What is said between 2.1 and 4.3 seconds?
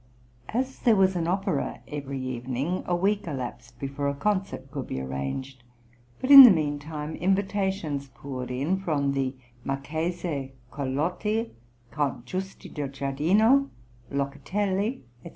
evening, a week elapsed before a